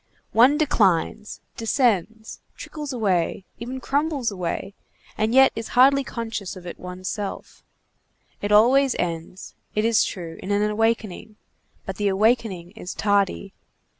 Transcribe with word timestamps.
One 0.31 0.57
declines, 0.57 1.41
descends, 1.57 2.39
trickles 2.57 2.91
away, 2.91 3.45
even 3.59 3.79
crumbles 3.79 4.31
away, 4.31 4.73
and 5.15 5.31
yet 5.31 5.51
is 5.55 5.67
hardly 5.77 6.03
conscious 6.03 6.55
of 6.55 6.65
it 6.65 6.79
one's 6.79 7.07
self. 7.07 7.63
It 8.41 8.51
always 8.51 8.95
ends, 8.97 9.53
it 9.75 9.85
is 9.85 10.03
true, 10.03 10.39
in 10.41 10.49
an 10.49 10.67
awakening, 10.67 11.35
but 11.85 11.97
the 11.97 12.07
awakening 12.07 12.71
is 12.71 12.95
tardy. 12.95 13.53